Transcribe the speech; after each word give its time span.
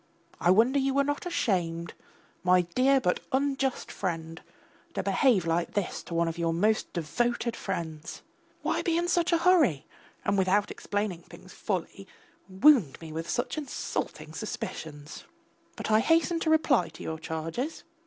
I 0.39 0.49
wonder 0.49 0.79
you 0.79 0.95
were 0.95 1.03
not 1.03 1.27
ashamed, 1.27 1.93
my 2.43 2.61
dear 2.61 2.99
but 2.99 3.19
unjust 3.31 3.91
friend, 3.91 4.41
to 4.95 5.03
behave 5.03 5.45
like 5.45 5.73
this 5.75 6.01
to 6.05 6.15
one 6.15 6.27
of 6.27 6.39
your 6.39 6.55
most 6.55 6.91
devoted 6.91 7.55
friends. 7.55 8.23
Why 8.63 8.81
be 8.81 8.97
in 8.97 9.07
such 9.07 9.31
a 9.31 9.37
hurry, 9.37 9.85
and 10.25 10.39
without 10.39 10.71
explaining 10.71 11.21
things 11.21 11.53
fully, 11.53 12.07
wound 12.49 12.99
me 12.99 13.11
with 13.11 13.29
such 13.29 13.59
insulting 13.59 14.33
suspicions? 14.33 15.25
But 15.75 15.91
I 15.91 15.99
hasten 15.99 16.39
to 16.39 16.49
reply 16.49 16.89
to 16.89 17.03
your 17.03 17.19
charges. 17.19 17.83